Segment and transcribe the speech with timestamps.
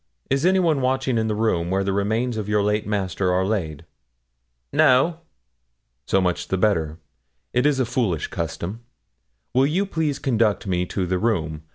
[0.31, 3.85] Is anyone watching in the room where the remains of your late master are laid?'
[4.73, 5.19] 'No.'
[6.07, 6.97] 'So much the better;
[7.53, 8.83] it is a foolish custom.
[9.53, 11.65] Will you please conduct me to the room?